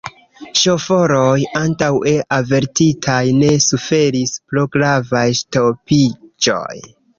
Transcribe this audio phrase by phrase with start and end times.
[0.59, 6.85] Ŝoforoj, antaŭe avertitaj, ne suferis pro gravaj ŝtopiĝoj.